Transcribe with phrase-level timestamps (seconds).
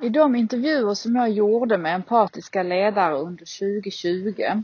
[0.00, 4.62] I de intervjuer som jag gjorde med empatiska ledare under 2020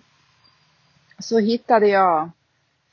[1.19, 2.31] så hittade jag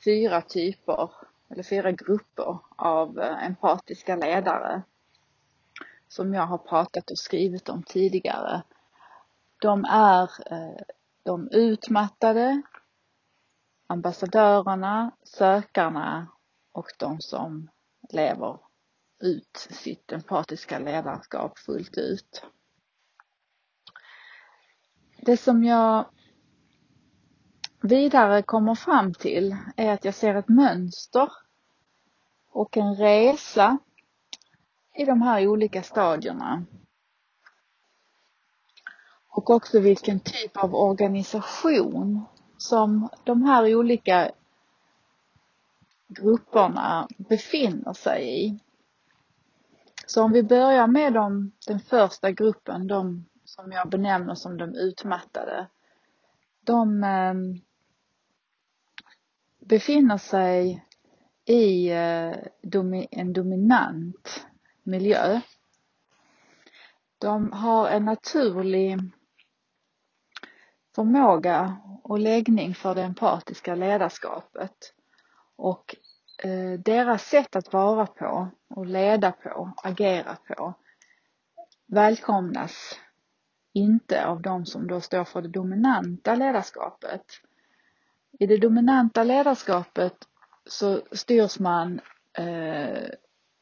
[0.04, 1.10] fyra typer
[1.50, 4.82] eller fyra grupper av eh, empatiska ledare
[6.08, 8.62] som jag har pratat och skrivit om tidigare.
[9.60, 10.22] De är
[10.52, 10.82] eh,
[11.22, 12.62] de utmattade,
[13.86, 16.26] ambassadörerna, sökarna
[16.72, 17.70] och de som
[18.12, 18.58] lever
[19.22, 22.42] ut sitt empatiska ledarskap fullt ut.
[25.20, 26.04] Det som jag
[27.80, 31.28] vidare kommer fram till är att jag ser ett mönster
[32.50, 33.78] och en resa
[34.94, 36.64] i de här olika stadierna.
[39.28, 42.24] Och också vilken typ av organisation
[42.56, 44.30] som de här olika
[46.08, 48.58] grupperna befinner sig i.
[50.12, 54.74] Så om vi börjar med de, den första gruppen, de som jag benämner som de
[54.74, 55.66] utmattade.
[56.64, 57.34] De eh,
[59.60, 60.86] befinner sig
[61.44, 62.34] i eh,
[63.10, 64.46] en dominant
[64.82, 65.40] miljö.
[67.18, 68.98] De har en naturlig
[70.94, 74.94] förmåga och läggning för det empatiska ledarskapet
[75.56, 75.96] och
[76.44, 80.74] Eh, deras sätt att vara på och leda på, agera på
[81.86, 83.00] välkomnas
[83.72, 87.24] inte av de som då står för det dominanta ledarskapet.
[88.38, 90.14] I det dominanta ledarskapet
[90.66, 92.00] så styrs man
[92.38, 93.08] eh,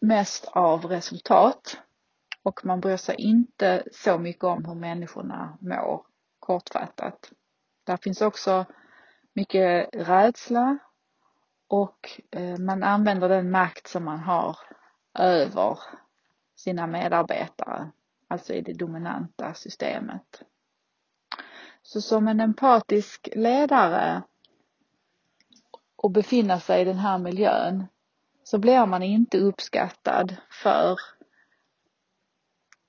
[0.00, 1.78] mest av resultat
[2.42, 6.06] och man bryr sig inte så mycket om hur människorna mår,
[6.38, 7.32] kortfattat.
[7.84, 8.64] Där finns också
[9.34, 10.78] mycket rädsla
[11.70, 14.58] och eh, man använder den makt som man har
[15.18, 15.78] över
[16.56, 17.90] sina medarbetare,
[18.28, 20.42] alltså i det dominanta systemet.
[21.82, 24.22] Så som en empatisk ledare
[25.96, 27.86] och befinna sig i den här miljön
[28.44, 30.98] så blir man inte uppskattad för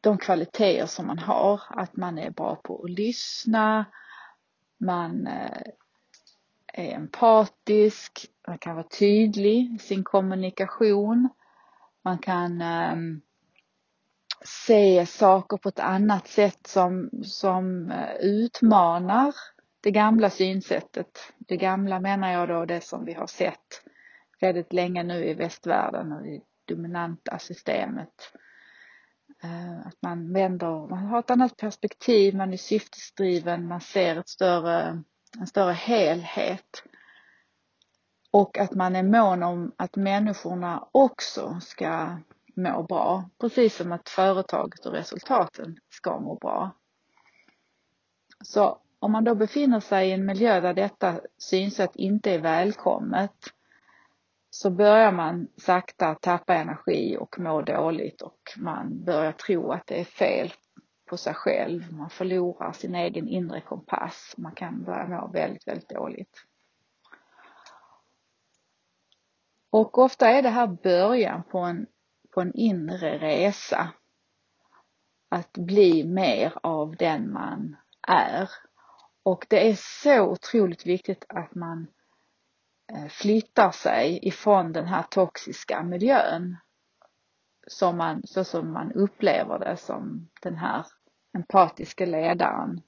[0.02, 1.62] de kvaliteter som man har.
[1.70, 3.86] Att man är bra på att lyssna,
[4.78, 5.62] man eh,
[6.74, 11.30] är empatisk, man kan vara tydlig i sin kommunikation,
[12.04, 13.22] man kan ehm, um,
[14.46, 19.36] se saker på ett annat sätt som, som eh, utmanar
[19.82, 21.34] det gamla synsättet.
[21.38, 23.84] Det gamla menar jag då det som vi har sett
[24.42, 28.34] väldigt länge nu i västvärlden och i dominanta systemet.
[29.44, 34.30] Eh, att man vänder, man har ett annat perspektiv, man är syftesdriven, man ser ett
[34.30, 35.04] större,
[35.40, 36.84] en större helhet
[38.32, 42.18] och att man är mån om att människorna också ska
[42.56, 46.72] må bra, precis som att företaget och resultaten ska må bra.
[48.44, 53.54] Så om man då befinner sig i en miljö där detta synsätt inte är välkommet
[54.50, 60.00] så börjar man sakta tappa energi och må dåligt och man börjar tro att det
[60.00, 60.54] är fel
[61.12, 61.94] på sig själv.
[61.94, 64.34] Man förlorar sin egen inre kompass.
[64.38, 66.46] Man kan börja må väldigt, väldigt dåligt.
[69.70, 71.88] Och ofta är det här början på en,
[72.34, 73.94] på en inre resa.
[75.30, 77.76] Att bli mer av den man
[78.08, 78.50] är.
[79.24, 81.88] Och det är så otroligt viktigt att man
[82.94, 86.58] eh, flyttar sig ifrån den här toxiska miljön.
[87.68, 90.86] Som man, så som man upplever det som den här
[91.34, 92.82] empatiska ledaren.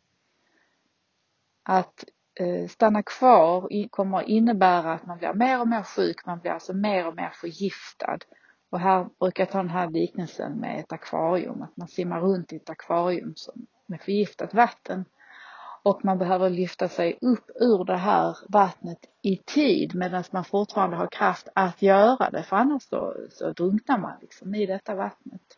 [1.64, 2.06] Att
[2.40, 6.52] eh, stanna kvar kommer att innebära att man blir mer och mer sjuk, man blir
[6.52, 8.20] alltså mer och mer förgiftad.
[8.70, 12.54] Och här brukar jag ta den här liknelsen med ett akvarium, att man simmar runt
[12.54, 13.36] i ett akvarium
[13.86, 15.06] med förgiftat vatten.
[15.84, 20.98] Och man behöver lyfta sig upp ur det här vattnet i tid medan man fortfarande
[20.98, 25.58] har kraft att göra det, för annars så, så drunknar man liksom i detta vattnet.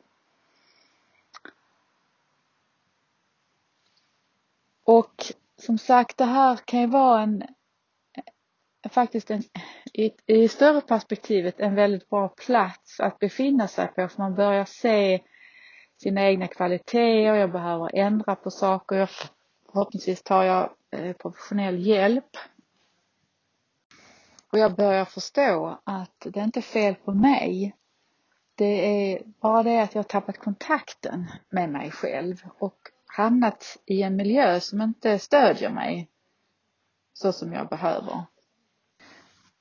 [4.85, 5.25] Och
[5.57, 7.43] som sagt, det här kan ju vara en
[8.89, 9.43] faktiskt en,
[9.93, 14.65] i, i större perspektivet en väldigt bra plats att befinna sig på för man börjar
[14.65, 15.21] se
[16.01, 19.09] sina egna kvaliteter, jag behöver ändra på saker, jag,
[19.71, 22.29] förhoppningsvis tar jag eh, professionell hjälp.
[24.51, 27.75] Och jag börjar förstå att det är inte fel på mig.
[28.55, 32.77] Det är bara det att jag har tappat kontakten med mig själv och
[33.15, 36.09] hamnat i en miljö som inte stödjer mig
[37.13, 38.23] så som jag behöver.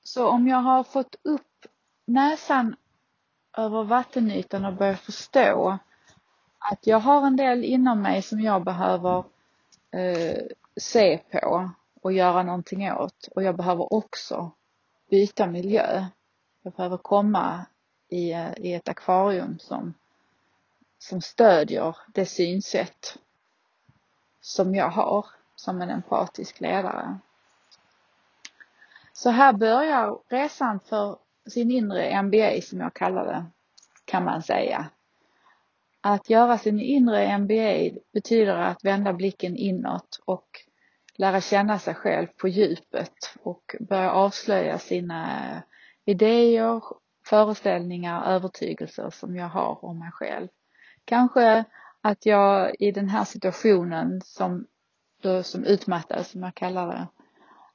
[0.04, 1.66] Så om jag har fått upp
[2.04, 2.76] näsan
[3.56, 5.78] över vattenytan och börjat förstå
[6.58, 9.24] att jag har en del inom mig som jag behöver
[9.90, 10.42] eh,
[10.76, 11.70] se på
[12.02, 14.50] och göra någonting åt och jag behöver också
[15.10, 16.06] byta miljö.
[16.62, 17.66] Jag behöver komma
[18.08, 19.94] i, eh, i ett akvarium som,
[20.98, 23.18] som stödjer det synsätt
[24.44, 25.26] som jag har
[25.56, 27.18] som en empatisk ledare.
[29.12, 31.18] Så här börjar resan för
[31.50, 33.44] sin inre MBA som jag kallar det,
[34.04, 34.86] kan man säga.
[36.00, 40.48] Att göra sin inre MBA betyder att vända blicken inåt och
[41.14, 45.62] lära känna sig själv på djupet och börja avslöja sina
[46.04, 46.82] idéer,
[47.26, 50.48] föreställningar, övertygelser som jag har om mig själv.
[51.04, 51.64] Kanske
[52.04, 54.66] att jag i den här situationen som,
[55.42, 57.06] som utmattad, som jag kallar det,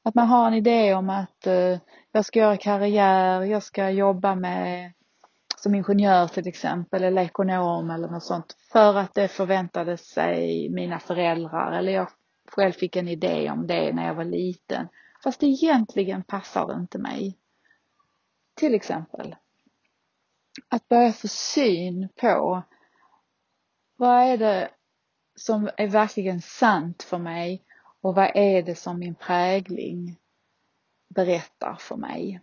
[0.03, 1.77] att man har en idé om att uh,
[2.11, 4.93] jag ska göra karriär, jag ska jobba med
[5.55, 10.99] som ingenjör till exempel eller ekonom eller något sånt för att det förväntade sig mina
[10.99, 12.09] föräldrar eller jag
[12.45, 14.87] själv fick en idé om det när jag var liten.
[15.23, 17.37] Fast egentligen passar det inte mig.
[18.55, 19.35] Till exempel.
[20.69, 22.63] Att börja få syn på
[23.99, 24.69] vad är det
[25.35, 27.63] som är verkligen sant för mig
[28.01, 30.19] och vad är det som min prägling
[31.07, 32.41] berättar för mig.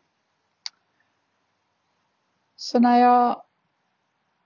[2.57, 3.43] Så när jag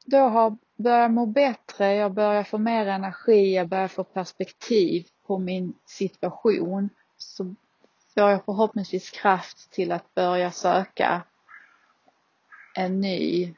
[0.05, 5.39] då har börjat må bättre, jag börjar få mer energi, jag börjar få perspektiv på
[5.39, 7.45] min situation så
[8.15, 11.23] får jag förhoppningsvis kraft till att börja söka
[12.75, 13.55] en ny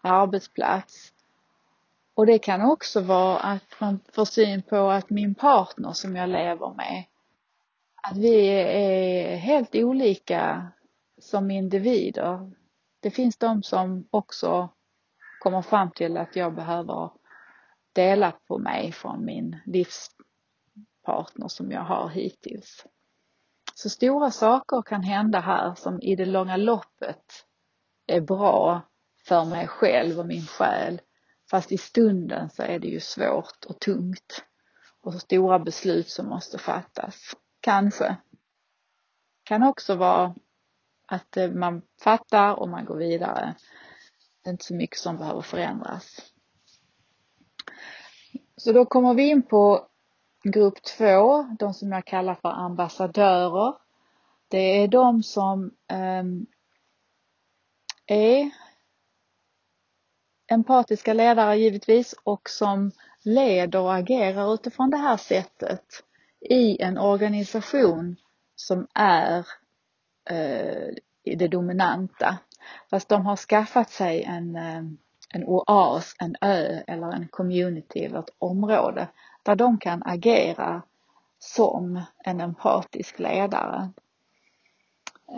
[0.00, 1.09] arbetsplats.
[2.20, 6.28] Och det kan också vara att man får syn på att min partner som jag
[6.28, 7.04] lever med,
[8.02, 10.72] att vi är helt olika
[11.20, 12.50] som individer.
[13.00, 14.68] Det finns de som också
[15.40, 17.10] kommer fram till att jag behöver
[17.92, 22.86] dela på mig från min livspartner som jag har hittills.
[23.74, 27.46] Så stora saker kan hända här som i det långa loppet
[28.06, 28.80] är bra
[29.28, 31.00] för mig själv och min själ.
[31.50, 34.44] Fast i stunden så är det ju svårt och tungt
[35.00, 37.36] och stora beslut som måste fattas.
[37.60, 38.16] Kanske.
[39.42, 40.34] Kan också vara
[41.06, 43.54] att eh, man fattar och man går vidare.
[44.42, 46.32] Det är inte så mycket som behöver förändras.
[48.56, 49.88] Så då kommer vi in på
[50.42, 53.74] grupp två, de som jag kallar för ambassadörer.
[54.48, 56.24] Det är de som eh,
[58.06, 58.50] är
[60.50, 62.92] empatiska ledare givetvis och som
[63.22, 65.84] leder och agerar utifrån det här sättet
[66.40, 68.16] i en organisation
[68.56, 69.46] som är
[70.30, 70.94] eh,
[71.24, 72.38] det dominanta.
[72.90, 74.82] Fast de har skaffat sig en, eh,
[75.34, 79.08] en oas, en ö eller en community eller ett område
[79.42, 80.82] där de kan agera
[81.38, 83.90] som en empatisk ledare.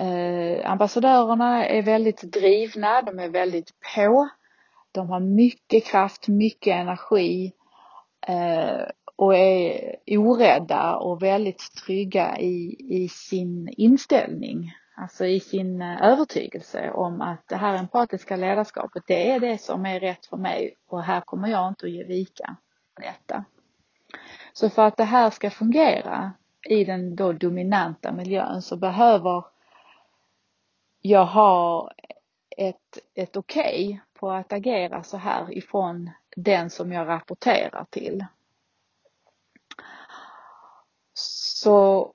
[0.00, 4.28] Eh, ambassadörerna är väldigt drivna, de är väldigt på.
[4.92, 7.52] De har mycket kraft, mycket energi
[8.26, 8.86] eh,
[9.16, 14.72] och är orädda och väldigt trygga i, i sin inställning.
[14.96, 19.86] Alltså i sin eh, övertygelse om att det här empatiska ledarskapet, det är det som
[19.86, 22.56] är rätt för mig och här kommer jag inte att ge vika
[22.94, 23.44] på detta.
[24.52, 26.32] Så för att det här ska fungera
[26.68, 29.44] i den då dominanta miljön så behöver
[31.00, 31.90] jag ha
[32.56, 38.24] ett, ett okej okay på att agera så här ifrån den som jag rapporterar till.
[41.14, 42.12] Så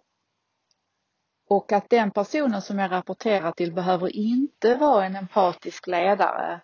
[1.48, 6.62] och att den personen som jag rapporterar till behöver inte vara en empatisk ledare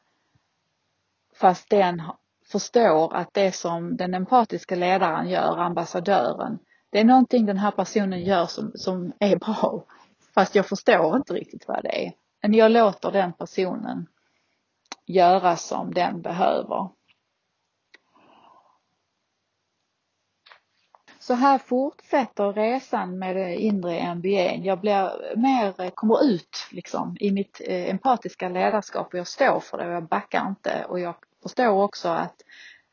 [1.35, 2.01] fast den
[2.45, 6.59] förstår att det som den empatiska ledaren gör, ambassadören,
[6.89, 9.85] det är någonting den här personen gör som, som är bra.
[10.33, 12.13] Fast jag förstår inte riktigt vad det är.
[12.41, 14.07] Men jag låter den personen
[15.05, 16.89] göra som den behöver.
[21.19, 24.53] Så här fortsätter resan med det inre MBA.
[24.53, 29.77] Jag blir mer, kommer ut liksom i mitt eh, empatiska ledarskap och jag står för
[29.77, 32.35] det och jag backar inte och jag förstår också att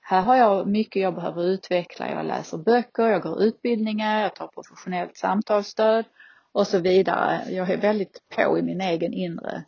[0.00, 2.10] här har jag mycket jag behöver utveckla.
[2.10, 6.04] Jag läser böcker, jag går utbildningar, jag tar professionellt samtalsstöd
[6.52, 7.44] och så vidare.
[7.48, 9.64] Jag är väldigt på i min egen inre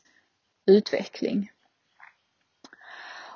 [0.67, 1.51] utveckling.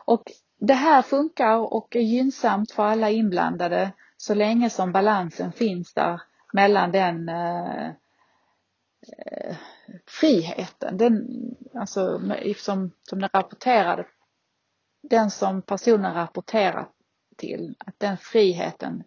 [0.07, 5.95] Och det här funkar och är gynnsamt för alla inblandade så länge som balansen finns
[5.95, 6.23] där
[6.53, 7.87] mellan den eh,
[9.27, 9.57] eh
[10.07, 11.27] friheten, den,
[11.75, 12.21] alltså
[12.57, 14.07] som, som den rapporterade,
[15.03, 16.89] den som personen rapporterar
[17.37, 17.75] till.
[17.79, 19.05] Att den friheten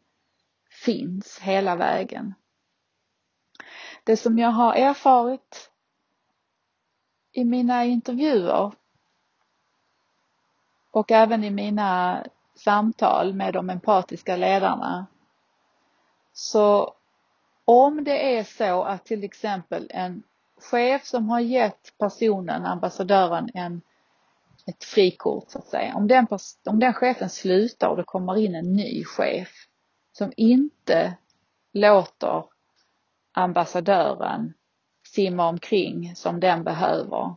[0.86, 2.34] finns hela vägen.
[4.03, 5.72] Det som jag har erfarit
[7.32, 8.74] i mina intervjuer
[10.91, 12.24] och även i mina
[12.55, 15.05] samtal med de empatiska ledarna.
[16.34, 16.93] Så
[17.65, 20.24] om det är så att till exempel en
[20.62, 23.81] chef som har gett personen, ambassadören, en,
[24.67, 25.96] ett frikort så att säga.
[25.96, 26.27] Om den,
[26.65, 29.50] om den chefen slutar och det kommer in en ny chef
[30.12, 31.17] som inte
[31.74, 32.43] låter
[33.34, 34.53] ambassadören
[35.08, 37.36] simma omkring som den behöver.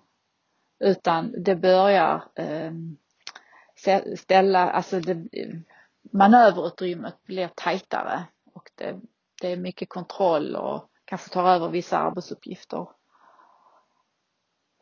[0.81, 2.73] Utan det börjar eh,
[4.17, 5.29] ställa, alltså det,
[6.13, 9.01] manöverutrymmet blir tajtare och det,
[9.41, 12.89] det är mycket kontroll och kanske tar över vissa arbetsuppgifter.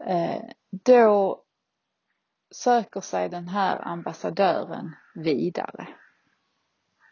[0.04, 1.42] Eh, då
[2.50, 5.88] söker sig den här ambassadören vidare.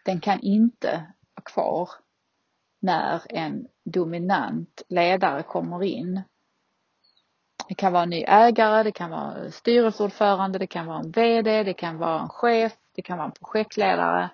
[0.05, 1.91] Den kan inte vara kvar
[2.81, 6.23] när en dominant ledare kommer in.
[7.69, 11.63] Det kan vara en ny ägare, det kan vara styrelseordförande, det kan vara en VD,
[11.63, 14.29] det kan vara en chef, det kan vara en projektledare.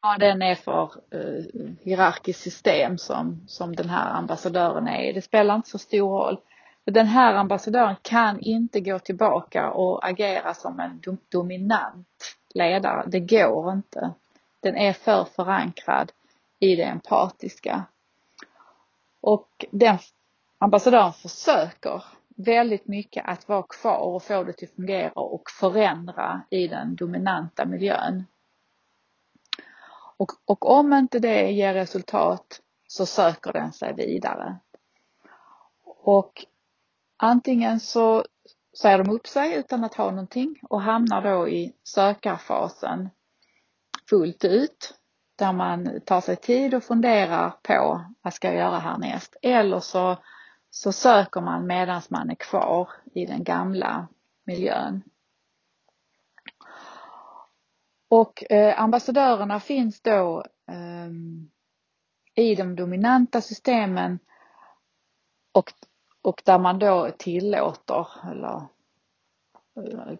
[0.00, 1.44] Vad den är för eh,
[1.80, 6.38] hierarkiskt system som, som den här ambassadören är i, det spelar inte så stor roll.
[6.84, 11.00] Den här ambassadören kan inte gå tillbaka och agera som en
[11.32, 13.04] dominant ledare.
[13.06, 14.10] Det går inte.
[14.60, 16.12] Den är för förankrad
[16.58, 17.84] i det empatiska.
[19.20, 19.98] Och den
[20.58, 22.02] ambassadören försöker
[22.36, 27.64] väldigt mycket att vara kvar och få det att fungera och förändra i den dominanta
[27.64, 28.24] miljön.
[30.16, 34.56] Och, och om inte det ger resultat så söker den sig vidare.
[35.84, 36.44] Och
[37.16, 38.24] antingen så
[38.80, 43.10] säger de upp sig utan att ha någonting och hamnar då i sökarfasen
[44.10, 44.94] fullt ut
[45.36, 50.16] där man tar sig tid och funderar på vad ska jag göra härnäst eller så,
[50.76, 54.08] så söker man medan man är kvar i den gamla
[54.44, 55.02] miljön.
[58.08, 61.10] Och eh, ambassadörerna finns då eh,
[62.44, 64.18] i de dominanta systemen
[65.52, 65.72] och,
[66.22, 68.56] och där man då tillåter eller
[69.76, 70.18] eh,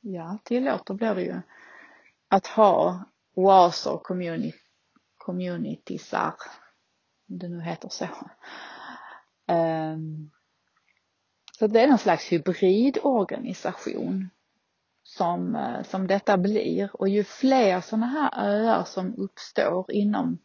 [0.00, 1.40] ja, tillåter blir det ju
[2.28, 3.04] att ha
[3.34, 4.58] oaser community,
[5.16, 6.34] communitiesar,
[7.28, 8.08] om det nu heter så.
[9.48, 10.30] Um,
[11.58, 14.30] så det är någon slags hybridorganisation
[15.02, 20.38] som, eh, som detta blir och ju fler sådana här öar som uppstår inom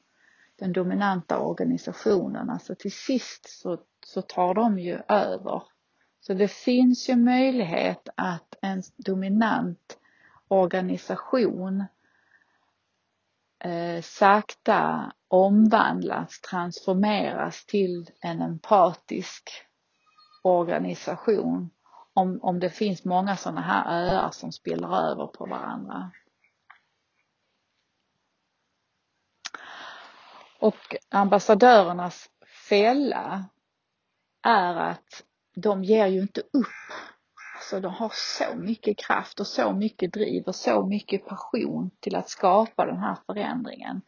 [0.56, 5.64] den dominanta organisationen, alltså till sist så, så tar de ju över.
[6.20, 9.98] Så det finns ju möjlighet att en dominant
[10.48, 11.86] organisation
[13.64, 19.50] eh, sakta omvandlas, transformeras till en empatisk
[20.44, 21.70] organisation
[22.14, 26.12] om, om det finns många sådana här öar som spiller över på varandra.
[30.60, 32.30] Och ambassadörernas
[32.70, 33.46] fälla
[34.44, 35.24] är att
[35.56, 37.11] de ger ju inte upp.
[37.74, 42.16] Alltså de har så mycket kraft och så mycket driv och så mycket passion till
[42.16, 44.02] att skapa den här förändringen.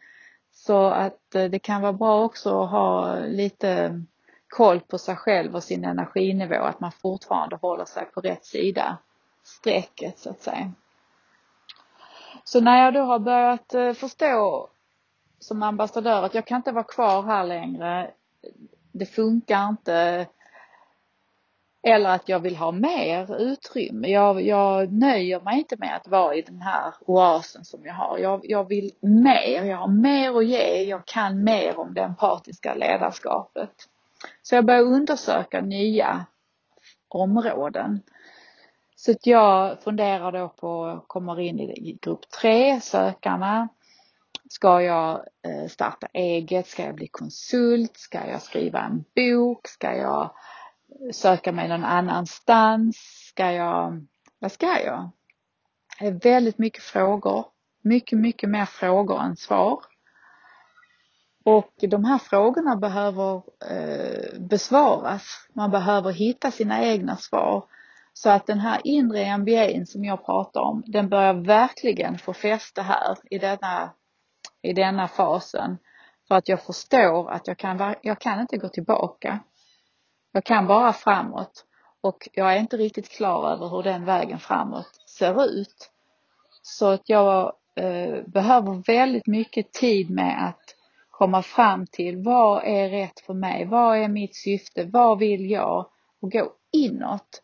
[0.52, 4.02] Så att eh, det kan vara bra också att ha lite
[4.48, 8.98] koll på sig själv och sin energinivå, att man fortfarande håller sig på rätt sida
[9.44, 10.72] strecket så att säga.
[12.44, 14.70] Så när jag då har börjat eh, förstå
[15.40, 18.12] som ambassadör att jag kan inte vara kvar här längre,
[18.92, 20.28] det funkar inte,
[21.84, 24.08] eller att jag vill ha mer utrymme.
[24.08, 28.18] Jag, jag nöjer mig inte med att vara i den här oasen som jag har.
[28.18, 32.74] Jag, jag vill mer, jag har mer att ge, jag kan mer om det empatiska
[32.74, 33.70] ledarskapet.
[34.42, 36.26] Så jag börjar undersöka nya
[37.08, 38.02] områden.
[38.96, 43.68] Så att jag funderar då på, kommer in i grupp tre, sökarna.
[44.50, 45.16] Ska jag
[45.48, 46.68] eh, starta eget?
[46.68, 47.98] Ska jag bli konsult?
[47.98, 49.68] Ska jag skriva en bok?
[49.68, 50.32] Ska jag
[51.14, 52.98] söka mig någon annanstans?
[53.30, 54.06] Ska jag,
[54.40, 55.10] vad ska jag?
[56.00, 57.46] Det är väldigt mycket frågor.
[57.82, 59.80] Mycket, mycket mer frågor än svar.
[61.46, 65.48] Och de här frågorna behöver eh, besvaras.
[65.54, 67.66] Man behöver hitta sina egna svar.
[68.14, 72.82] Så att den här inre MBA som jag pratar om, den börjar verkligen få fäste
[72.82, 73.92] här i denna,
[74.62, 75.78] i denna fasen.
[76.28, 79.40] För att jag förstår att jag kan, jag kan inte gå tillbaka.
[80.36, 81.66] Jag kan bara framåt
[82.02, 85.92] och jag är inte riktigt klar över hur den vägen framåt ser ut.
[86.62, 90.76] Så att jag eh, behöver väldigt mycket tid med att
[91.12, 93.66] komma fram till vad är rätt för mig?
[93.66, 94.84] Vad är mitt syfte?
[94.84, 95.86] Vad vill jag?
[96.22, 97.42] Och gå inåt.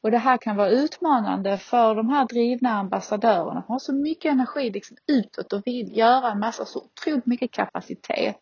[0.00, 3.64] Och det här kan vara utmanande för de här drivna ambassadörerna.
[3.66, 7.50] De har så mycket energi liksom utåt och vill göra en massa, så otroligt mycket
[7.50, 8.40] kapacitet.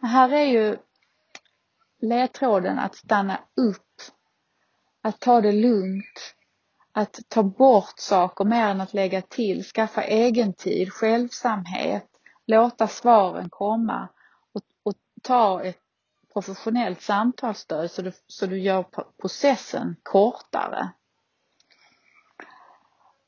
[0.00, 0.76] Det här är ju
[2.02, 4.02] ledtråden att stanna upp,
[5.02, 6.34] att ta det lugnt,
[6.92, 12.06] att ta bort saker mer än att lägga till, skaffa egen tid, självsamhet,
[12.46, 14.08] låta svaren komma
[14.52, 15.80] och, och ta ett
[16.32, 18.84] professionellt samtalsstöd så du, så du gör
[19.20, 20.88] processen kortare.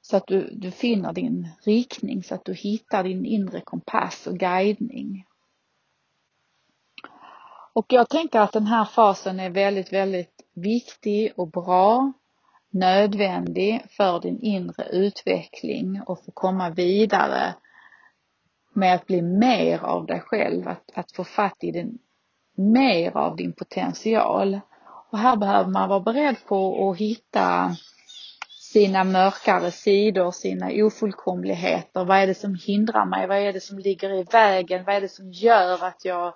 [0.01, 4.39] Så att du, du finner din riktning, så att du hittar din inre kompass och
[4.39, 5.25] guidning.
[7.79, 12.13] Och jag tänker att den här fasen är väldigt, väldigt viktig och bra,
[12.71, 17.55] nödvändig för din inre utveckling och få komma vidare
[18.75, 21.99] med att bli mer av dig själv, att, att få fatt i din,
[22.55, 24.61] mer av din potential.
[25.11, 27.77] Och här behöver man vara beredd på att hitta
[28.73, 32.05] sina mörkare sidor, sina ofullkomligheter.
[32.05, 33.27] Vad är det som hindrar mig?
[33.27, 34.85] Vad är det som ligger i vägen?
[34.85, 36.35] Vad är det som gör att jag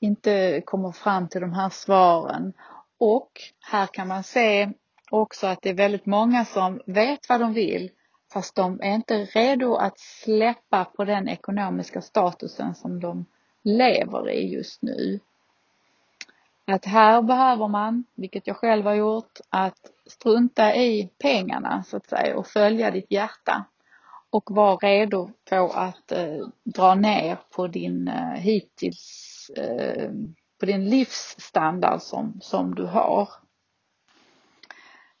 [0.00, 2.52] inte kommer fram till de här svaren?
[2.98, 4.72] Och här kan man se
[5.10, 7.90] också att det är väldigt många som vet vad de vill
[8.32, 13.26] fast de är inte redo att släppa på den ekonomiska statusen som de
[13.62, 15.20] lever i just nu.
[16.64, 22.06] Att här behöver man, vilket jag själv har gjort, att strunta i pengarna så att
[22.06, 23.64] säga och följa ditt hjärta
[24.30, 30.10] och vara redo på att eh, dra ner på din eh, hittills, eh,
[30.60, 33.28] på din livsstandard som, som du har.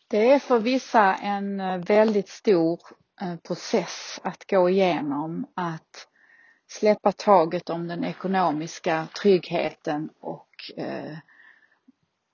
[0.08, 2.80] Det är för vissa en eh, väldigt stor
[3.20, 6.06] eh, process att gå igenom att
[6.68, 11.18] släppa taget om den ekonomiska tryggheten och eh,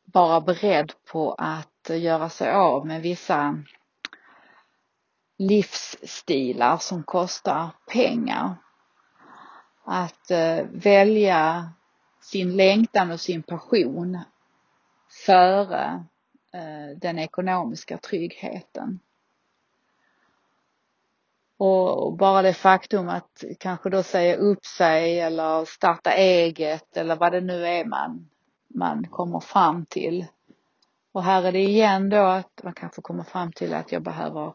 [0.05, 3.63] vara beredd på att göra sig av med vissa
[5.39, 8.55] livsstilar som kostar pengar.
[9.85, 11.73] Att eh, välja
[12.25, 14.19] sin längtan och sin passion
[15.27, 16.05] före
[16.53, 19.01] eh, den ekonomiska tryggheten.
[21.57, 27.33] Och bara det faktum att kanske då säga upp sig eller starta eget eller vad
[27.33, 28.29] det nu är man,
[28.69, 30.27] man kommer fram till.
[31.13, 34.55] Och här är det igen då att man kanske kommer fram till att jag behöver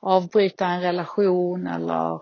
[0.00, 2.20] avbryta en relation eller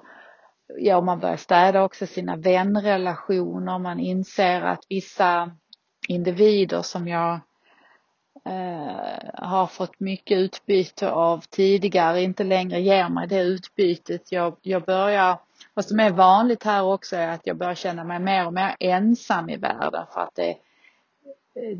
[0.78, 3.78] ja, man börjar städa också sina vänrelationer.
[3.78, 5.50] Man inser att vissa
[6.08, 7.40] individer som jag
[8.44, 14.32] eh, har fått mycket utbyte av tidigare inte längre ger mig det utbytet.
[14.32, 15.38] Jag, jag börjar,
[15.74, 18.76] vad som är vanligt här också är att jag börjar känna mig mer och mer
[18.80, 21.78] ensam i världen för att det eh,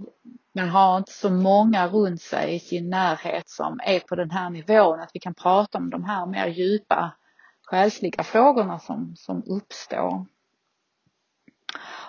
[0.55, 4.51] man har inte så många runt sig i sin närhet som är på den här
[4.51, 7.13] nivån att vi kan prata om de här mer djupa
[7.73, 10.27] själsliga frågorna som, som uppstår.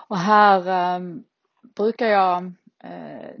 [0.08, 1.00] Och här eh,
[1.76, 2.52] brukar jag
[2.84, 3.34] eh,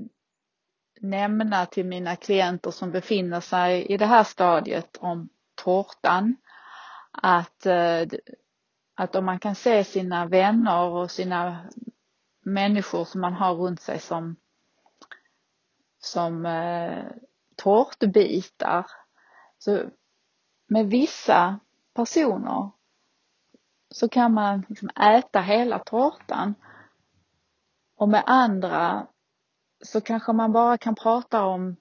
[1.00, 6.36] nämna till mina klienter som befinner sig i det här stadiet om tårtan
[7.10, 8.06] att, eh,
[8.94, 11.66] att om man kan se sina vänner och sina
[12.44, 14.36] människor som man har runt sig som,
[15.98, 17.04] som eh,
[17.56, 18.86] tårtbitar.
[19.58, 19.82] Så
[20.66, 21.60] med vissa
[21.94, 22.70] personer
[23.90, 26.54] så kan man liksom äta hela tårtan
[27.96, 29.06] och med andra
[29.84, 31.76] så kanske man bara kan prata om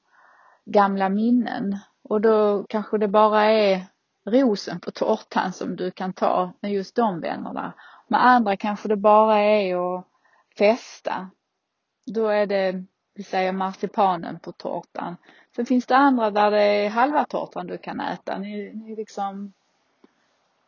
[0.65, 3.85] gamla minnen och då kanske det bara är
[4.25, 7.73] rosen på tårtan som du kan ta med just de vännerna.
[8.07, 10.07] Med andra kanske det bara är att
[10.57, 11.29] festa.
[12.05, 15.17] Då är det, vi säger marsipanen på tårtan.
[15.55, 18.37] Sen finns det andra där det är halva tårtan du kan äta.
[18.37, 19.53] Ni, ni liksom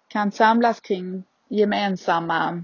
[0.08, 2.64] kan samlas kring gemensamma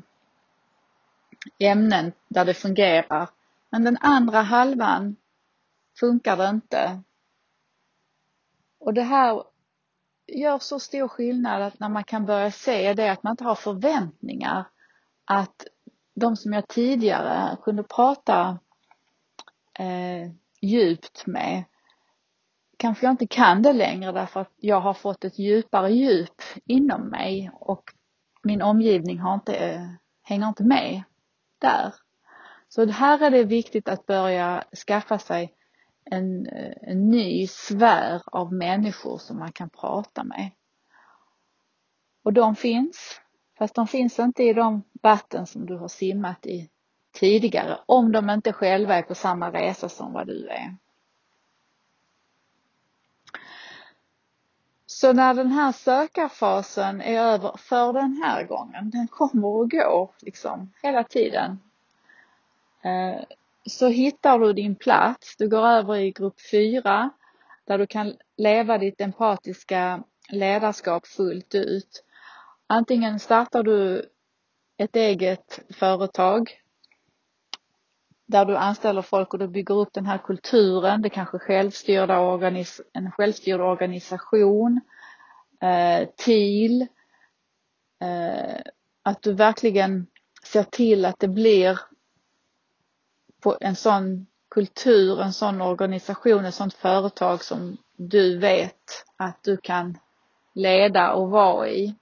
[1.59, 3.29] ämnen där det fungerar
[3.69, 5.15] men den andra halvan
[5.99, 7.01] funkar det inte.
[8.79, 9.43] Och det här
[10.27, 13.55] gör så stor skillnad att när man kan börja se det att man inte har
[13.55, 14.65] förväntningar
[15.25, 15.67] att
[16.13, 18.59] de som jag tidigare kunde prata
[19.79, 21.63] eh, djupt med
[22.81, 27.01] kanske jag inte kan det längre därför att jag har fått ett djupare djup inom
[27.07, 27.83] mig och
[28.43, 29.87] min omgivning har inte, eh,
[30.23, 31.03] hänger inte med
[31.59, 31.93] där.
[32.67, 35.53] Så här är det viktigt att börja skaffa sig
[36.05, 40.51] en, eh, en ny sfär av människor som man kan prata med.
[42.23, 43.21] Och de finns,
[43.57, 46.69] fast de finns inte i de vatten som du har simmat i
[47.13, 50.75] tidigare, om de inte själva är på samma resa som vad du är.
[55.01, 60.11] Så när den här sökarfasen är över för den här gången, den kommer och går
[60.19, 61.59] liksom hela tiden.
[62.81, 63.23] Eh,
[63.65, 67.09] så hittar du din plats, du går över i grupp 4
[67.65, 72.03] där du kan leva ditt empatiska ledarskap fullt ut.
[72.67, 74.09] Antingen startar du
[74.77, 76.60] ett eget företag
[78.31, 81.01] där du anställer folk och du bygger upp den här kulturen.
[81.01, 84.81] Det kanske självstyrda organis en självstyrd organisation,
[85.61, 86.87] eh, TIL.
[87.99, 88.61] Eh,
[89.03, 90.07] att du verkligen
[90.43, 91.79] ser till att det blir
[93.41, 99.57] på en sån kultur, en sån organisation, ett sånt företag som du vet att du
[99.57, 99.97] kan
[100.53, 101.95] leda och vara i.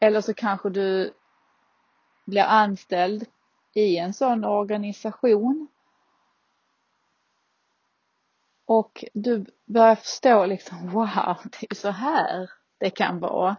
[0.00, 1.12] Eller så kanske du
[2.26, 3.26] blir anställd
[3.78, 5.68] i en sån organisation.
[8.66, 13.56] Och du börjar förstå liksom, wow, det är så här det kan vara.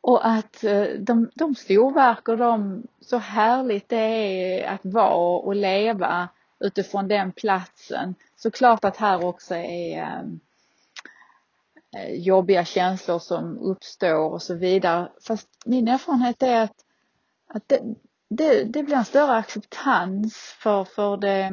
[0.00, 5.54] Och att eh, de, de storverk och de, så härligt det är att vara och
[5.54, 6.28] leva
[6.60, 8.14] utifrån den platsen.
[8.36, 10.22] Såklart att här också är eh,
[11.96, 15.12] eh, jobbiga känslor som uppstår och så vidare.
[15.26, 16.84] Fast min erfarenhet är att,
[17.46, 17.82] att det,
[18.30, 21.50] det, det blir en större acceptans för, för, det,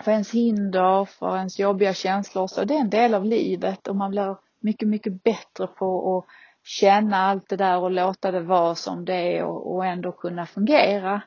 [0.00, 2.46] för ens hinder, för ens jobbiga känslor.
[2.46, 6.24] Så det är en del av livet och man blir mycket, mycket bättre på att
[6.66, 10.46] känna allt det där och låta det vara som det är och, och ändå kunna
[10.46, 11.22] fungera.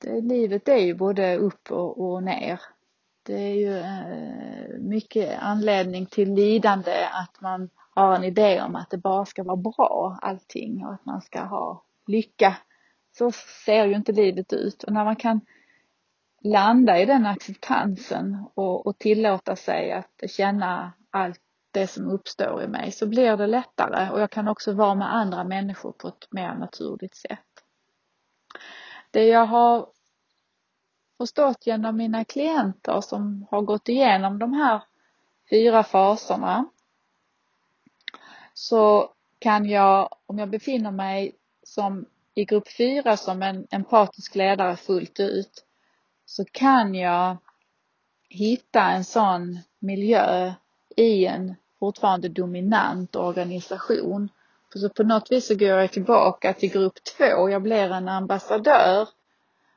[0.00, 2.60] Det, livet är ju både upp och, och ner.
[3.22, 8.90] Det är ju eh, mycket anledning till lidande att man har en idé om att
[8.90, 12.56] det bara ska vara bra allting och att man ska ha lycka
[13.18, 13.32] så
[13.64, 14.82] ser ju inte livet ut.
[14.84, 15.40] Och när man kan
[16.40, 22.68] landa i den acceptansen och, och tillåta sig att känna allt det som uppstår i
[22.68, 26.32] mig så blir det lättare och jag kan också vara med andra människor på ett
[26.32, 27.64] mer naturligt sätt.
[29.10, 29.86] Det jag har
[31.18, 34.82] förstått genom mina klienter som har gått igenom de här
[35.50, 36.66] fyra faserna
[38.54, 42.06] så kan jag, om jag befinner mig som
[42.38, 45.64] i grupp 4 som en empatisk ledare fullt ut
[46.26, 47.36] så kan jag
[48.28, 50.52] hitta en sån miljö
[50.96, 54.28] i en fortfarande dominant organisation.
[54.74, 59.08] Så på något vis så går jag tillbaka till grupp 2, jag blir en ambassadör.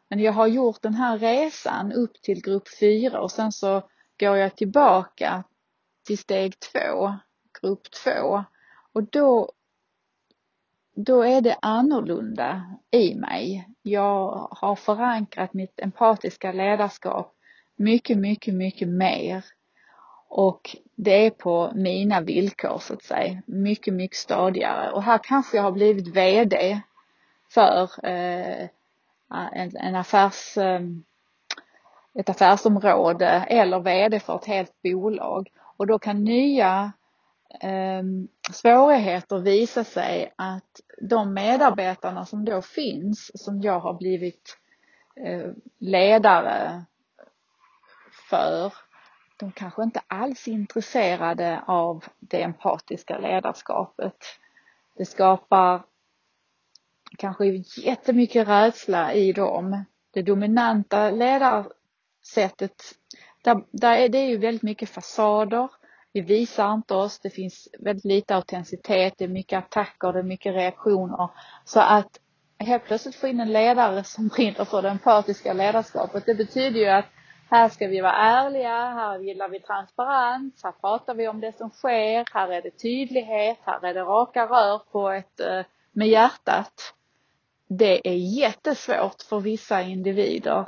[0.08, 3.82] Men jag har gjort den här resan upp till grupp 4 och sen så
[4.20, 5.44] går jag tillbaka
[6.06, 7.14] till steg 2,
[7.62, 8.44] grupp 2.
[8.94, 9.52] Och då
[11.04, 13.68] då är det annorlunda i mig.
[13.82, 17.36] Jag har förankrat mitt empatiska ledarskap
[17.82, 19.46] mycket, mycket, mycket mer.
[20.28, 23.42] Och det är på mina villkor så att säga.
[23.46, 24.92] Mycket, mycket stadigare.
[24.92, 26.82] Och här kanske jag har blivit VD
[27.54, 28.70] för eh,
[29.54, 30.82] en, en affärs, eh,
[32.14, 35.50] ett affärsområde eller VD för ett helt bolag.
[35.78, 36.92] Och då kan nya
[37.60, 44.58] Ehm, svårigheter visa sig att de medarbetarna som då finns, som jag har blivit
[45.16, 46.86] eh, ledare
[48.30, 48.74] för,
[49.38, 54.16] de kanske inte alls är intresserade av det empatiska ledarskapet.
[54.98, 55.84] Det skapar
[57.18, 57.46] kanske
[57.78, 59.86] jättemycket rädsla i dem.
[60.12, 62.84] Det dominanta ledarsättet,
[63.42, 65.70] där, där är det ju väldigt mycket fasader.
[66.14, 70.24] Vi visar inte oss, det finns väldigt lite autenticitet, det är mycket attacker, det är
[70.24, 71.30] mycket reaktioner.
[71.66, 72.20] Så att
[72.60, 76.88] helt plötsligt få in en ledare som brinner för det empatiska ledarskapet, det betyder ju
[76.88, 77.06] att
[77.50, 81.70] här ska vi vara ärliga, här gillar vi transparens, här pratar vi om det som
[81.70, 86.94] sker, här är det tydlighet, här är det raka rör på ett, eh, med hjärtat.
[87.68, 90.68] Det är jättesvårt för vissa individer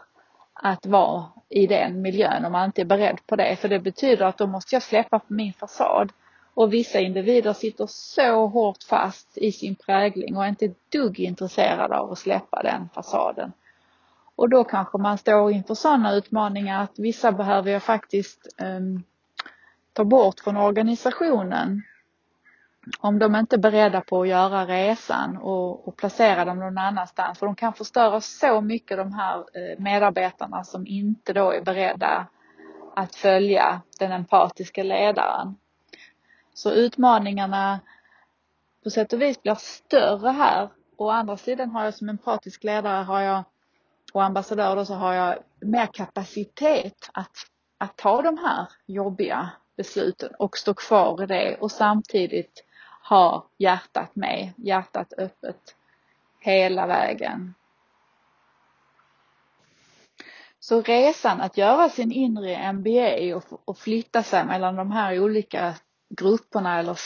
[0.65, 3.55] att vara i den miljön om man inte är beredd på det.
[3.55, 6.11] För det betyder att då måste jag släppa på min fasad.
[6.53, 11.19] Och vissa individer sitter så hårt fast i sin prägling och är inte ett dugg
[11.19, 13.51] intresserade av att släppa den fasaden.
[14.35, 19.03] Och då kanske man står inför sådana utmaningar att vissa behöver jag faktiskt um,
[19.93, 21.81] ta bort från organisationen
[22.99, 27.39] om de inte är beredda på att göra resan och, och, placera dem någon annanstans.
[27.39, 32.27] För de kan förstöra så mycket de här eh, medarbetarna som inte då är beredda
[32.95, 35.55] att följa den empatiska ledaren.
[36.53, 37.79] Så utmaningarna
[38.83, 40.69] på sätt och vis blir större här.
[40.97, 43.43] Å andra sidan har jag som empatisk ledare har jag,
[44.13, 47.35] och ambassadör då, så har jag mer kapacitet att,
[47.77, 52.63] att ta de här jobbiga besluten och stå kvar i det och samtidigt
[53.09, 55.75] ha hjärtat med, hjärtat öppet
[56.39, 57.53] hela vägen.
[60.59, 65.75] Så resan att göra sin inre MBA och, och flytta sig mellan de här olika
[66.09, 66.99] grupperna eller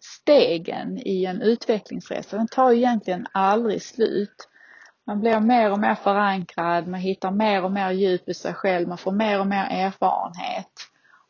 [0.00, 4.48] stegen i en utvecklingsresa, den tar egentligen aldrig slut.
[5.06, 8.88] Man blir mer och mer förankrad, man hittar mer och mer djup i sig själv,
[8.88, 10.72] man får mer och mer erfarenhet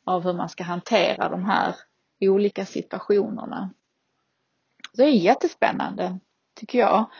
[0.05, 1.75] av hur man ska hantera de här
[2.21, 3.71] olika situationerna.
[4.97, 6.19] Det är jättespännande,
[6.55, 7.11] tycker jag.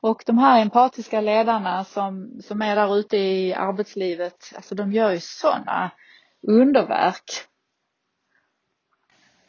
[0.00, 5.10] Och de här empatiska ledarna som, som är där ute i arbetslivet, alltså de gör
[5.10, 5.90] ju sådana
[6.42, 7.46] underverk.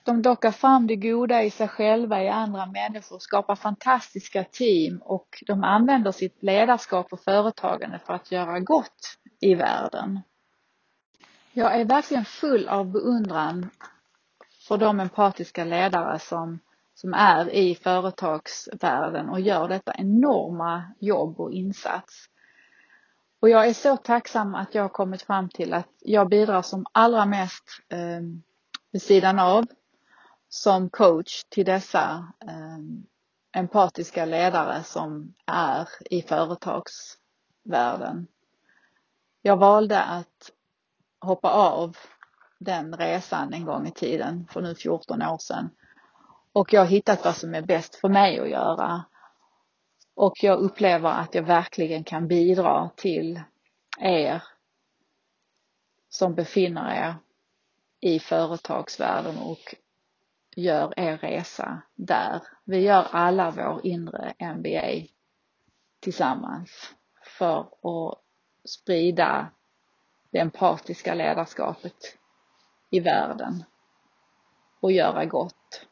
[0.03, 5.43] De dockar fram det goda i sig själva, i andra människor, skapar fantastiska team och
[5.47, 10.19] de använder sitt ledarskap och företagande för att göra gott i världen.
[11.53, 13.69] Jag är verkligen full av beundran
[14.67, 16.59] för de empatiska ledare som
[17.01, 22.25] som är i företagsvärlden och gör detta enorma jobb och insats.
[23.39, 26.85] Och jag är så tacksam att jag har kommit fram till att jag bidrar som
[26.91, 28.21] allra mest eh,
[28.91, 29.65] vid sidan av
[30.49, 32.77] som coach till dessa eh,
[33.51, 38.27] empatiska ledare som är i företagsvärlden.
[39.41, 40.51] Jag valde att
[41.19, 41.97] hoppa av
[42.59, 45.69] den resan en gång i tiden för nu 14 år sedan
[46.53, 49.05] och jag har hittat vad som är bäst för mig att göra.
[50.15, 53.41] Och jag upplever att jag verkligen kan bidra till
[53.99, 54.43] er
[56.09, 57.15] som befinner er
[57.99, 59.75] i företagsvärlden och
[60.55, 62.41] gör er resa där.
[62.63, 65.07] Vi gör alla vår inre MBA
[65.99, 68.17] tillsammans för att
[68.65, 69.47] sprida
[70.31, 72.17] det empatiska ledarskapet
[72.89, 73.63] i världen
[74.79, 75.87] och göra gott.